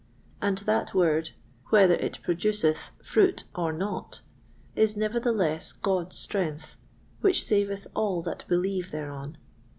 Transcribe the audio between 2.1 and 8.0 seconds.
produceth fruit or not, is nevertheless God's strength, which saveth